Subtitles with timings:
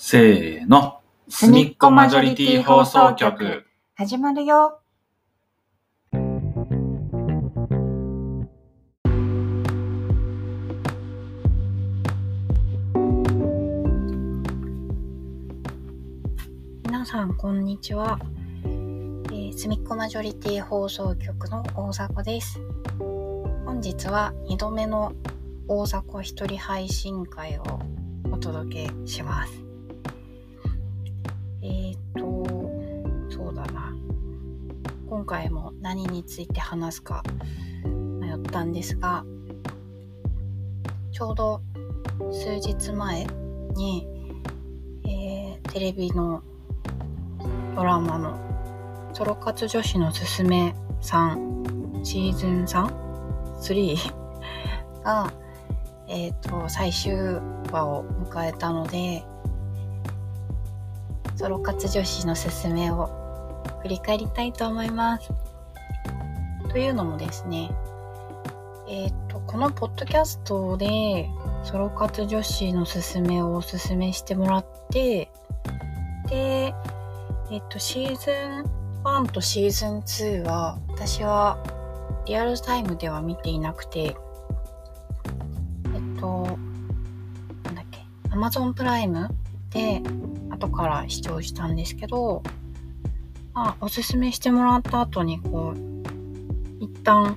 [0.00, 1.00] せーの。
[1.28, 3.64] すみっこマジョリティ放送局。
[3.96, 4.78] 始まるよ。
[16.84, 18.20] 皆さん、こんにちは。
[18.64, 22.60] えー、すみっこマジョリティ放送局の大迫です。
[23.66, 25.12] 本日は2度目の
[25.66, 27.64] 大迫一人配信会を
[28.30, 29.67] お届けします。
[31.62, 32.44] えーと、
[33.30, 33.94] そうだな。
[35.08, 37.22] 今回も何について話すか
[38.20, 39.24] 迷ったんですが、
[41.12, 41.62] ちょうど
[42.30, 43.26] 数日前
[43.74, 44.06] に、
[45.06, 46.42] えーテレビの
[47.76, 48.38] ドラマの
[49.12, 54.14] ソロ活女子のすすめ3シーズン 3?3
[55.04, 55.30] が、
[56.08, 57.12] えっ、と、最終
[57.70, 59.24] 話を迎えたので、
[61.38, 63.08] ソロ活女子のすすめを
[63.82, 65.30] 振り返りたいと思います。
[66.68, 67.70] というのもですね、
[68.88, 71.30] えっ、と、このポッドキャストで
[71.62, 75.30] ソロ活女子のすすめをおすすめしてもらって、
[76.28, 76.74] で、
[77.52, 78.32] えっ、と、シーズ
[78.64, 78.68] ン
[79.04, 81.56] 1とシーズン2は私は
[82.26, 84.16] リアルタイムでは見ていなくて、えっ
[86.18, 86.58] と、
[87.62, 88.00] なんだっけ、
[88.30, 89.28] Amazon プライム
[89.70, 90.02] で
[90.58, 92.42] 後から視聴したんですけど、
[93.54, 97.36] まあ、おすすめしてもらった後にこう、一旦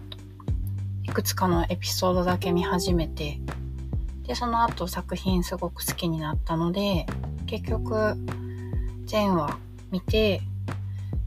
[1.03, 3.39] いくつかのエピソードだけ見始めて、
[4.23, 7.05] で、その後作品すごく好きになったので、
[7.45, 8.16] 結局、
[9.05, 9.58] 全話
[9.91, 10.41] 見て、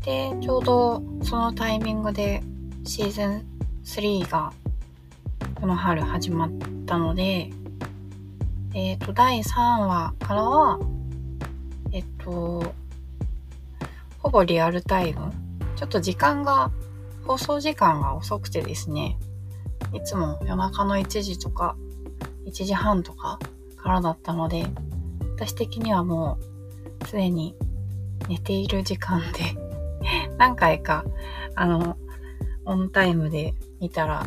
[0.04, 2.42] で、ちょうどそのタイミングで
[2.84, 3.44] シーズン
[3.84, 4.52] 3が
[5.60, 6.50] この春始まっ
[6.86, 7.50] たので、
[8.74, 10.78] えっ、と、第3話からは、
[11.94, 12.74] えっと、
[14.18, 15.32] ほぼリアルタイム。
[15.76, 16.72] ちょっと時間が、
[17.24, 19.16] 放送時間が遅くてですね、
[19.92, 21.76] いつも夜中の1時とか、
[22.46, 23.38] 1時半とか
[23.76, 24.66] からだったので、
[25.36, 26.36] 私的にはも
[27.00, 27.54] う、すでに
[28.28, 29.56] 寝ている時間で、
[30.36, 31.04] 何回か、
[31.54, 31.96] あの、
[32.64, 34.26] オンタイムで見たら、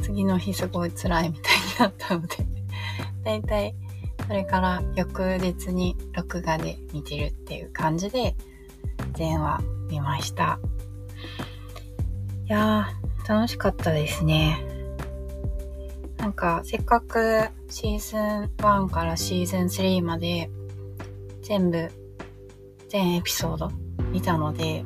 [0.00, 2.36] 次の日すごい辛いみたいになったので、
[3.22, 3.74] だいたい
[4.26, 8.34] それから翌日に録画で見てるっていう感じで
[9.14, 10.58] 全話見ました。
[12.46, 14.64] いやー、楽しかったですね。
[16.18, 20.50] なんかせっかくシーズン1からシーズン3まで
[21.42, 21.90] 全部
[22.88, 23.70] 全エピソード
[24.12, 24.84] 見たので、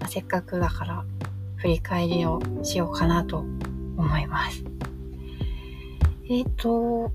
[0.00, 1.04] まあせっかくだから
[1.56, 4.64] 振り返りをしようかなと思います。
[6.28, 7.12] えっ、と、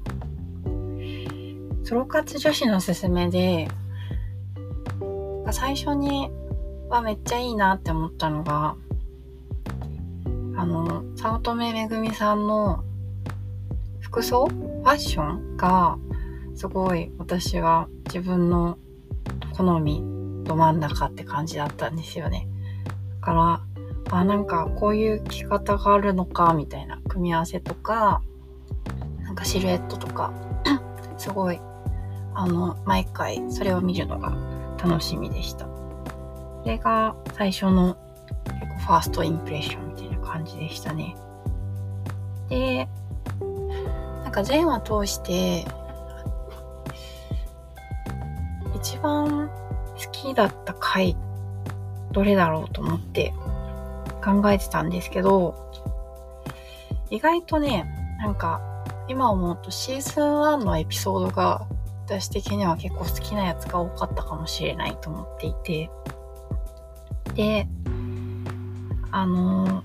[1.89, 3.67] ソロ活女子のすすめで、
[5.49, 6.29] 最初に
[6.87, 8.75] はめっちゃいいなって思ったのが、
[10.55, 12.83] あの、早乙女めぐみさんの
[14.01, 14.45] 服装？
[14.45, 15.97] ファッションが、
[16.53, 18.77] すごい私は自分の
[19.57, 20.03] 好み
[20.43, 22.47] ど真ん中って感じだったんですよね。
[23.19, 28.21] だから、あ、なんかこういう着方があるのか、みたいな組み合わせとか、
[29.23, 30.31] なんかシルエットとか、
[31.17, 31.59] すごい、
[32.39, 34.29] あの、毎回それを見るのが
[34.81, 35.65] 楽しみでした。
[35.65, 37.97] それが最初の
[38.45, 41.17] 結構ファーストインプレッションみたいな感じでしたね。
[42.47, 42.87] で、
[44.23, 45.65] なんか全話通して、
[48.73, 51.17] 一番好きだった回、
[52.13, 53.33] どれだろうと思って
[54.23, 55.55] 考えてたんですけど、
[57.09, 57.85] 意外とね、
[58.19, 58.61] なんか
[59.09, 61.67] 今思うとシーズン1のエピソードが
[62.09, 65.91] 私的には結構好きなやつが多かったかもしれないと思っていて、
[67.35, 67.67] で、
[69.11, 69.83] あの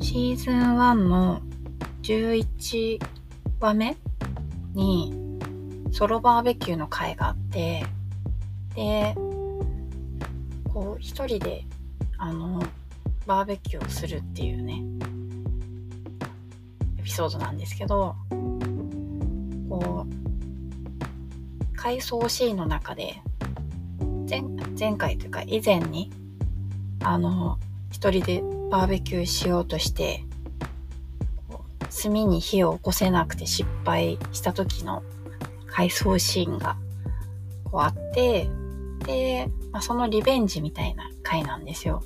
[0.00, 1.42] シーズン1の
[2.02, 2.98] 11
[3.60, 3.96] 話目
[4.72, 5.12] に
[5.92, 7.84] ソロバーベキューの会があって、
[8.74, 9.14] で、
[10.72, 11.66] こう一人で
[12.16, 12.62] あの
[13.26, 14.82] バーベキューをするっていうね、
[16.98, 18.16] エピソードなんですけど、
[19.74, 23.20] こう、回想シーンの中で、
[24.28, 24.42] 前
[24.78, 26.12] 前回というか以前に、
[27.00, 27.58] あの、
[27.90, 30.24] 一人でバーベキューしようとして、
[32.02, 35.02] 炭に火を起こせなくて失敗した時の
[35.66, 36.76] 回想シーンが
[37.64, 38.48] こうあって、
[39.06, 42.02] で、まあ、そのリベンジみたいな回なんですよ。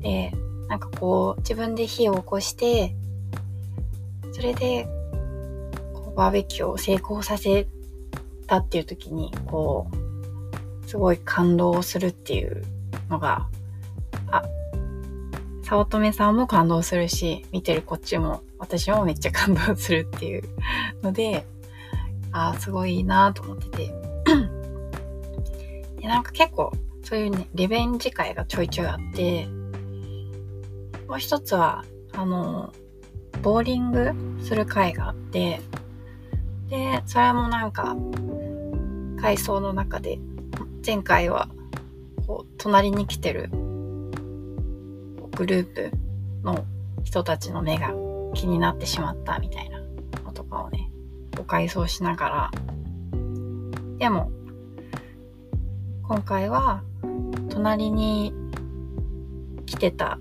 [0.00, 0.32] で、
[0.68, 2.94] なんかこう、自分で火を起こして、
[4.32, 4.88] それで、
[6.16, 7.68] バーベキューを成功させ
[8.46, 12.64] たっていう時に、こう、すごい感動するっていう
[13.10, 13.48] のが、
[14.30, 14.42] あ、
[15.62, 20.42] 早乙女さんも感動するし、見てるこっちも、私もめっちゃ感動するっていう
[21.02, 21.44] ので、
[22.32, 23.94] ああすごいいいなと思ってて。
[26.00, 26.72] で、なんか結構、
[27.02, 29.46] そういうね、リベンジ会がちょいちょいあって、
[31.08, 32.72] もう一つは、あの、
[33.42, 34.12] ボーリング
[34.42, 35.60] する会があって、
[36.68, 37.96] で、それもなんか、
[39.20, 40.18] 階層の中で、
[40.84, 41.48] 前回は、
[42.26, 43.48] こう、隣に来てる、
[45.36, 45.90] グループ
[46.42, 46.64] の
[47.04, 47.92] 人たちの目が
[48.34, 49.80] 気になってしまったみたいな
[50.24, 50.90] のとかをね、
[51.36, 52.50] ご回想しながら、
[53.98, 54.30] でも、
[56.02, 56.82] 今回は、
[57.48, 58.32] 隣に
[59.66, 60.18] 来てた、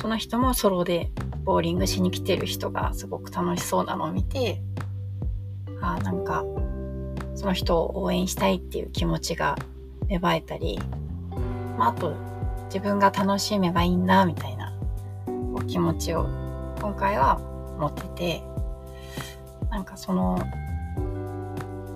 [0.00, 1.10] その人もソロで
[1.44, 4.62] ボーリングしに来てる人がすごく楽しそうなのを見て、
[5.94, 6.44] あなんか
[7.34, 9.56] その人を応援したいっていう気持ちが
[10.08, 10.78] 芽生えたり、
[11.78, 12.14] まあ、あと
[12.66, 14.74] 自分が楽しめばいいんだみたいな
[15.54, 16.26] お気持ちを
[16.80, 17.38] 今回は
[17.78, 18.42] 持ってて
[19.70, 20.42] なんかその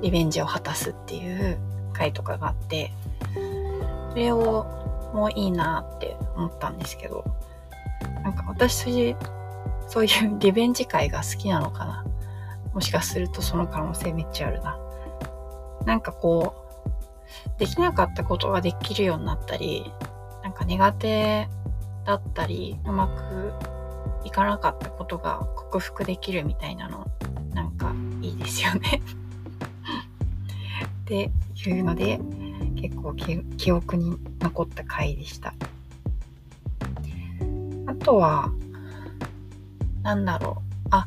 [0.01, 1.59] リベンジを果たすっていう
[1.93, 2.93] 回とかがあって
[4.11, 4.65] それを
[5.15, 7.25] もういいなって思ったんですけど
[8.23, 9.15] なんか私
[9.89, 12.05] そういうリベンジ会が好きなのかな。
[12.75, 14.79] もしかするとその可能性めっちゃあるな。
[15.87, 16.55] なんかこ
[17.57, 19.91] う、できなかったことができるようになったり、
[20.43, 21.49] なんか苦手
[22.05, 23.53] だったり、うまく
[24.27, 27.07] いかなかったことが克服できるみたいなの、
[27.55, 29.01] なんかいいですよね
[31.03, 31.31] って
[31.67, 32.19] いうので、
[32.77, 35.55] 結構記憶に残った回でした。
[37.87, 38.51] あとは、
[40.03, 40.89] なんだろう。
[40.91, 41.07] あ、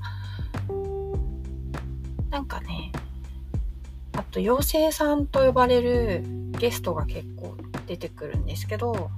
[4.38, 6.24] と妖精さんと呼ばれる
[6.60, 7.58] ゲストが結構
[7.88, 9.10] 出てくるんですけど、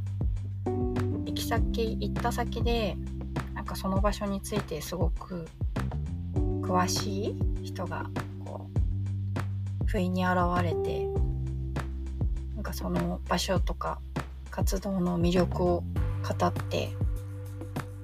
[0.66, 2.96] 行き先、行った先で、
[3.54, 5.46] なんかその場所についてすごく
[6.62, 8.10] 詳しい人が
[8.46, 8.70] こ
[9.84, 11.06] う、不意に現れて、
[12.56, 14.00] なんかその場所とか
[14.50, 15.84] 活動の魅力を
[16.24, 16.92] 語って、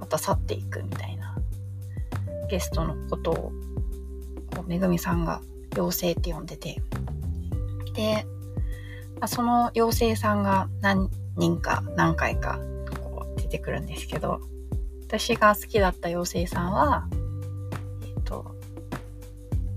[0.01, 1.37] また去っていくみたいな
[2.49, 3.51] ゲストのことを
[4.67, 5.41] めぐみさんが
[5.75, 6.81] 妖精って呼んでて。
[7.95, 8.25] で、
[9.19, 12.59] まあ、その妖精さんが何人か何回か
[13.01, 14.41] こう出てくるんですけど
[15.07, 17.07] 私が好きだった妖精さんは
[18.05, 18.55] えっと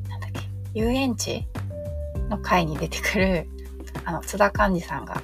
[0.08, 0.40] なんだっけ
[0.74, 1.46] 遊園地
[2.28, 3.46] の回に出てくる
[4.04, 5.22] あの津田寛治さんが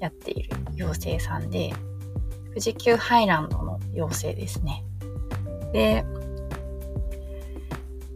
[0.00, 1.72] やっている妖精さんで
[2.48, 4.84] 富士急ハイランドの妖精ですね。
[5.72, 6.04] で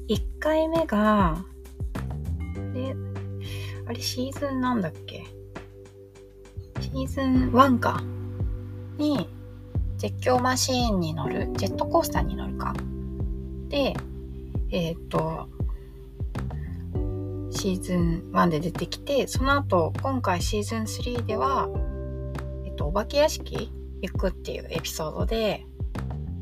[0.09, 1.45] 1回目が、
[3.89, 5.25] あれシーズンなんだっけ？
[6.81, 8.03] シーズン1か。
[8.99, 9.29] に、
[9.97, 12.75] 絶叫マシーンに乗る、ジェットコースターに乗るか。
[13.69, 13.95] で、
[14.71, 15.49] えっ、と、
[17.51, 21.69] シーズン1で出てきて、その後、今回シーズン3では、
[22.67, 25.65] えっ、と、お化け屋敷行くっていうエピソードで、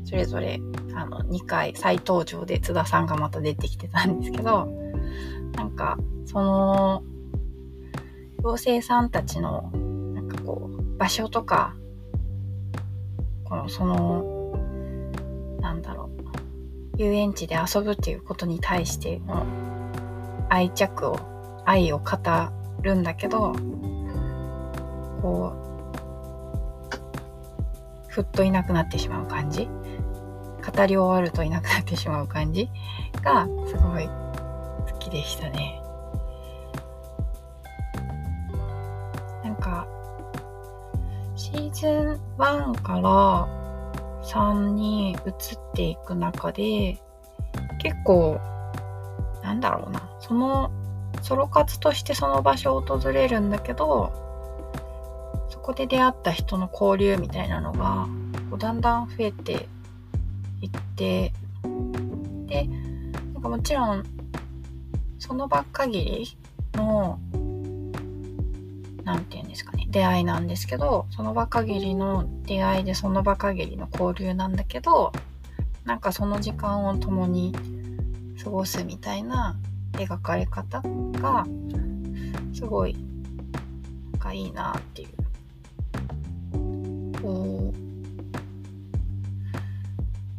[0.03, 0.59] それぞれ
[0.93, 4.67] あの2回再登場で津田さんがまた出てきてたんですけど
[5.53, 7.03] なんかその
[8.43, 9.71] 妖精さんたちの
[10.13, 11.75] なんかこう場所とか
[13.43, 14.53] このその
[15.61, 16.09] なんだろ
[16.97, 19.45] う遊園地で遊ぶっていうことに対しての
[20.49, 21.19] 愛着を
[21.65, 22.05] 愛を語
[22.81, 23.53] るんだけど
[25.21, 25.67] こう
[28.07, 32.69] ふっといなくなってしまう感じ語り終わるといなくなってしまう感じ
[33.21, 35.81] がすごい好きでしたね。
[41.57, 43.47] シーズン1から
[44.23, 45.19] 3に移っ
[45.73, 46.99] ていく中で
[47.79, 48.39] 結構
[49.41, 50.07] なんだろうな。
[50.19, 50.69] その
[51.23, 54.13] ソロ活としてその場所を訪れるんだけど
[55.49, 58.07] そこで出会った人の交流みたいなのが
[58.59, 59.67] だんだん増えて
[60.61, 61.33] 行って
[62.45, 62.67] で
[63.33, 64.03] なんかもちろん
[65.17, 66.37] その場限り
[66.75, 67.19] の
[69.03, 69.46] 何て言うんですかね
[69.97, 75.11] 出会いなんですけどその場限りの出会いでその場限りの交流なんだけど
[75.85, 77.51] なんかその時間を共に
[78.43, 79.57] 過ごすみたいな
[79.93, 81.47] 描かれ方が
[82.53, 82.93] すごい
[84.11, 85.09] なんかいいなっていう。
[87.19, 87.73] こ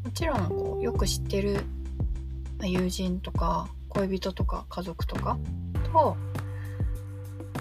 [0.06, 1.64] うちろんこうよく知ってる
[2.62, 5.36] 友人とか恋人とか家族とか
[5.92, 6.16] と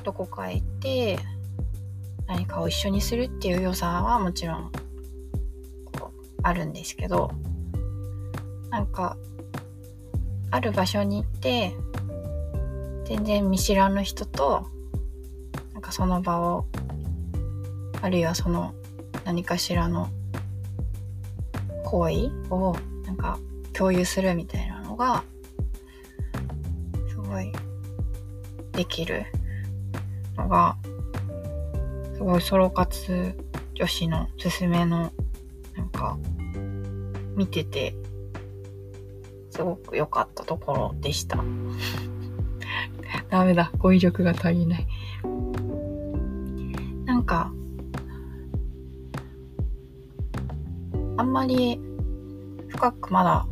[0.03, 1.17] どこかへ行って
[2.27, 4.71] 何かを一緒にするっていう良さはもちろん
[6.43, 7.31] あるんですけど
[8.69, 9.17] なんか
[10.51, 11.73] ある場所に行って
[13.05, 14.67] 全然見知らぬ人と
[15.73, 16.65] なんかその場を
[18.01, 18.73] あるいはその
[19.25, 20.09] 何かしらの
[21.85, 23.39] 行為をなんか
[23.73, 25.23] 共有するみたいなのが
[27.09, 27.51] すごい
[28.73, 29.25] できる
[30.35, 30.77] のが
[32.17, 33.35] すごいソロ活
[33.75, 35.11] 女子のすすめの
[35.75, 36.17] なんか
[37.35, 37.93] 見てて
[39.51, 41.37] すごく良かったところでした。
[43.29, 44.87] ダメだ、語彙力が足りない。
[47.05, 47.51] なんか、
[51.17, 51.79] あんまり
[52.69, 53.47] 深くまだ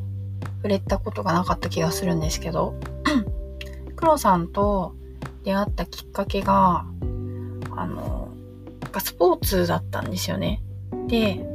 [0.57, 2.73] 触れたことがなかった気がするんですけど、
[3.95, 4.95] 黒さんと
[5.43, 6.85] 出会ったきっかけが、
[7.75, 8.34] あの、
[8.99, 10.61] スポーツだったんですよね。
[11.07, 11.45] で、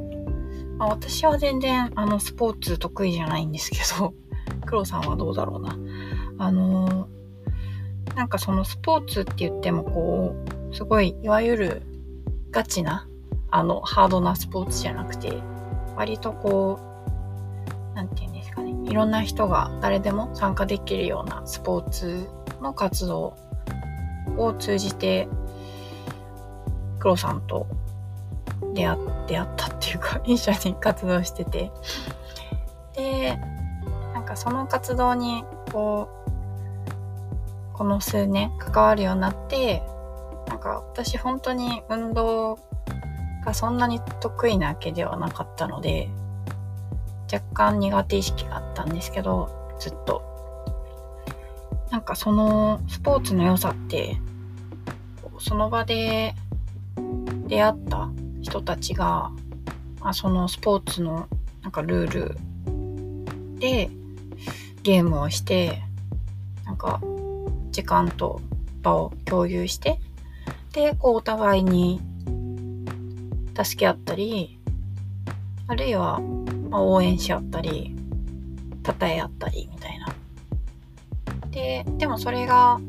[0.79, 4.15] まあ、私は全然あのスポーツ得意じゃないんですけど、
[4.67, 5.77] 黒さんはどうだろうな。
[6.39, 7.09] あの
[8.15, 10.35] なんかそのスポーツって言ってもこ
[10.71, 11.83] う、すごいいわゆる
[12.51, 13.09] ガチな、
[13.51, 15.43] あの、ハードなスポーツじゃなくて、
[15.97, 16.79] 割とこ
[17.93, 22.27] う、なんて言うんですかね、いろんな人が誰でも参加できるようなスポーツ
[22.61, 23.37] の活動
[24.37, 25.29] を通じて、
[27.01, 27.67] 黒さんと
[28.75, 31.73] 出会出会ったっていうか、 一緒に活動してて、
[32.95, 33.37] で、
[34.15, 36.21] なんかその活動に、こう、
[37.81, 39.83] この数年関わるようになって
[40.49, 42.59] なんか私本当に運動
[43.43, 46.11] がそんなに得意なわけではなかったので
[47.33, 50.23] 若干苦手意識があったんですけどずっと。
[51.91, 54.21] なんかそのスポーツの良さって
[55.39, 56.35] その場で
[57.51, 58.09] 出会った
[58.41, 59.33] 人たちが、
[60.01, 61.29] まあ、そのスポーツの
[61.63, 62.37] なんかルール
[63.59, 63.91] で
[64.83, 65.83] ゲームをして
[66.65, 67.01] なんか
[67.73, 68.41] 時間と
[68.83, 69.99] 場を共有して、
[70.73, 72.01] で、こうお互いに
[73.61, 74.59] 助け合ったり、
[75.67, 76.21] あるいは、
[76.71, 77.95] ま応援し合ったり、
[78.87, 80.15] 称え合ったりみたいな。
[81.51, 82.81] で、でもそれが、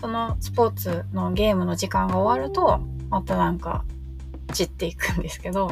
[0.00, 2.80] そのスポーツのゲームの時間が終わると、
[3.12, 3.84] またなんか
[4.54, 5.70] 散っていくんですけど、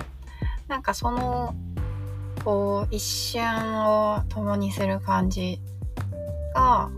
[0.68, 1.54] なんかその、
[2.44, 5.59] こう、一瞬を共にする感じ
[6.54, 6.90] が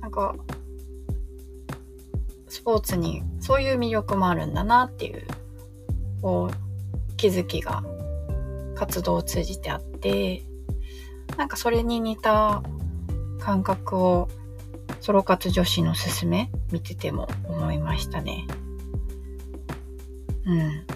[0.00, 0.34] なん、か
[2.48, 5.26] スポーツにそういう魅力もあるんだなっていう
[6.20, 7.82] こう気づきが
[8.74, 10.44] 活動を通じてあって
[11.36, 12.62] なんかそれに似た
[13.38, 14.28] 感覚を
[15.00, 18.46] ソロ活女子のすすめ見てても思いましたね。
[20.46, 20.86] うん。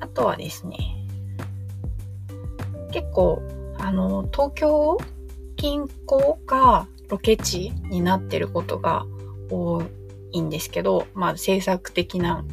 [0.00, 0.76] あとはですね、
[2.92, 3.42] 結構、
[3.78, 4.98] あの、東京
[5.56, 9.06] 近郊がロケ地になってることが
[9.50, 9.82] 多
[10.32, 12.44] いんですけど、まあ政策的な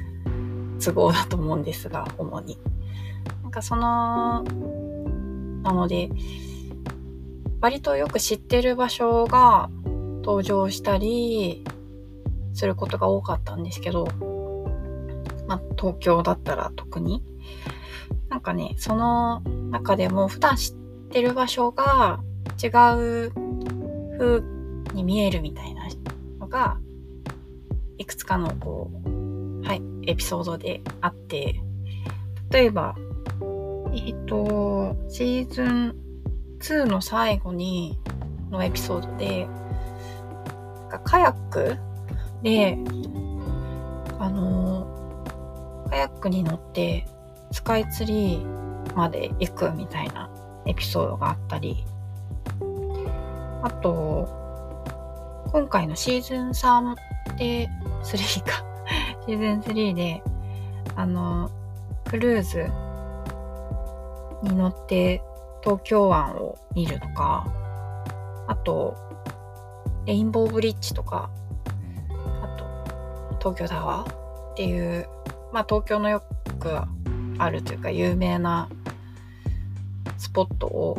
[0.84, 2.58] 都合だと思うんですが、主に。
[3.44, 4.44] なんかその、
[5.64, 6.10] なので、
[7.62, 9.70] 割とよく知ってる場所が
[10.24, 11.66] 登場したり
[12.54, 14.08] することが多かったんですけど、
[15.48, 17.24] まあ東京だったら特に。
[18.30, 19.42] なんかね、その
[19.72, 20.76] 中でも普段知っ
[21.10, 22.20] てる場所が
[22.62, 23.32] 違う
[24.20, 24.42] 風
[24.94, 25.88] に見えるみたいな
[26.40, 26.78] のが、
[27.98, 31.62] いくつかのこう、はい、エピソードであって、
[32.52, 32.96] 例えば、
[33.94, 35.96] えっ、と、シーズン
[36.60, 38.00] 2の最後に、
[38.52, 39.48] のエピソードで、
[41.04, 41.78] カヤック
[42.42, 42.78] で、
[44.20, 44.88] あの
[45.90, 47.08] カヤックに乗って
[47.52, 50.30] スカイツリーまで行くみたいな
[50.66, 51.84] エピソードがあったり、
[53.62, 54.28] あと、
[55.52, 56.96] 今回のシーズン3
[57.38, 57.70] で、
[58.04, 58.64] 3か。
[59.26, 60.24] シーズン3で、
[60.96, 61.50] あの、
[62.06, 62.72] クルーズ
[64.44, 65.22] に乗って
[65.64, 67.48] 東京湾を見るとか、
[68.48, 68.96] あと、
[70.06, 71.30] レインボーブリッジとか、
[73.40, 74.12] 東京タワー
[74.52, 75.08] っていう、
[75.52, 76.24] まあ東京のよ
[76.60, 76.70] く
[77.38, 78.70] あるというか有名な
[80.18, 80.98] スポットを、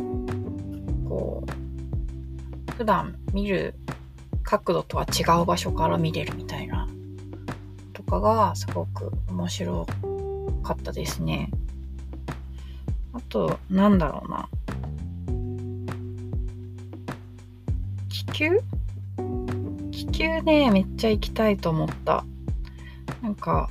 [1.07, 3.75] こう、普段見る
[4.43, 6.89] 角度とは違う場所から見れるみたいな
[7.93, 9.85] とかがすごく面白
[10.63, 11.51] かったですね。
[13.13, 14.49] あと、なんだろうな。
[18.09, 18.59] 気球？
[20.11, 22.25] 級ね、めっちゃ行きたいと思った。
[23.21, 23.69] なんか、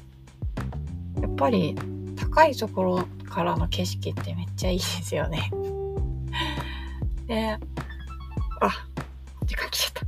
[1.20, 1.74] やっぱり
[2.16, 5.50] 高いところからの景色ってめっちゃいいですよね。
[7.26, 7.58] で、
[8.60, 8.86] あ、
[9.46, 10.06] 時間来ちゃった。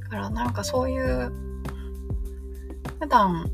[0.00, 1.32] だからなんかそういう、
[2.98, 3.48] 普段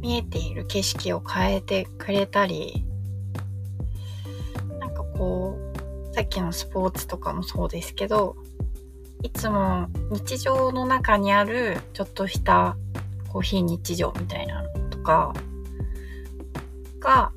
[0.00, 2.84] 見えている景色を変えてくれたり、
[4.78, 5.56] なんかこ
[6.10, 8.36] う、さっきのスポーツとかもそうですけど、
[9.22, 12.76] いつも日常の中にあるちょっとした
[13.28, 15.34] こう非日常みたいなのとか
[17.00, 17.32] が、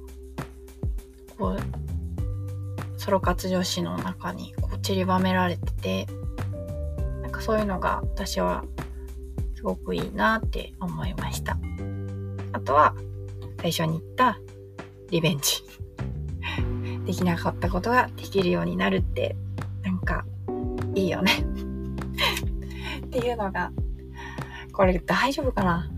[1.38, 6.08] こう、ソロ活女子の中にこう散りばめられてて、
[7.22, 8.64] なんかそういうのが私は
[9.56, 11.58] すごくいいなって思いました。
[12.54, 12.96] あとは、
[13.62, 14.40] 最初に言った
[15.10, 15.64] リベンジ。
[17.06, 19.36] できなかったことができるようになるって、
[19.84, 20.26] なんか、
[20.96, 21.51] いいよね。
[23.12, 23.74] っていうのが、
[24.72, 25.92] これ大丈夫かな？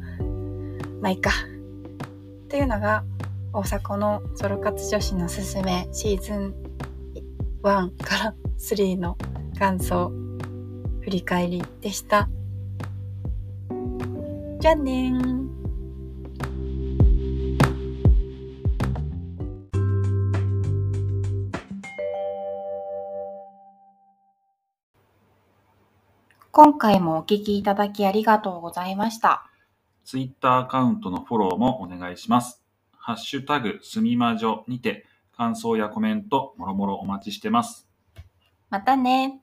[0.99, 1.29] まあいいか。
[1.29, 3.03] っていうのが、
[3.53, 6.55] 大阪のソロ活女子のすすめシーズン
[7.61, 9.15] 1から3の
[9.59, 10.11] 感想、
[11.01, 12.27] 振り返りでした。
[14.59, 15.52] じゃあねー。
[26.55, 29.49] 今回もお聞きいただきありがとうございました。
[30.05, 32.61] ツイッターアカウントのフォローもお願いします。
[32.95, 37.87] ハッシュタグすみまじょにて感想やコメントもろもろお待ちしてます。
[38.69, 39.41] またね